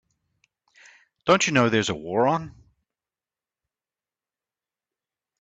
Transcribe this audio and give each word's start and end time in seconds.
Don't 1.25 1.45
you 1.45 1.53
know 1.53 1.69
there's 1.69 1.89
a 1.89 1.93
war 1.93 2.27
on? 2.27 2.55